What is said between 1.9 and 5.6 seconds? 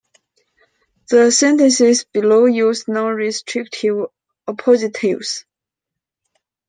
below use non-restrictive appositives.